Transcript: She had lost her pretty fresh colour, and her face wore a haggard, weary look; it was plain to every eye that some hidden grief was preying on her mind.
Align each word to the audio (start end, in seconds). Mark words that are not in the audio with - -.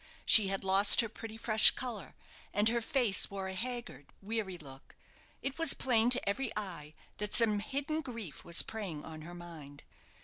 She 0.25 0.47
had 0.47 0.63
lost 0.63 1.01
her 1.01 1.07
pretty 1.09 1.37
fresh 1.37 1.69
colour, 1.69 2.15
and 2.55 2.69
her 2.69 2.81
face 2.81 3.29
wore 3.29 3.47
a 3.47 3.53
haggard, 3.53 4.07
weary 4.19 4.57
look; 4.57 4.95
it 5.43 5.59
was 5.59 5.75
plain 5.75 6.09
to 6.09 6.27
every 6.27 6.51
eye 6.57 6.95
that 7.19 7.35
some 7.35 7.59
hidden 7.59 8.01
grief 8.01 8.43
was 8.43 8.63
preying 8.63 9.05
on 9.05 9.21
her 9.21 9.35
mind. 9.35 9.83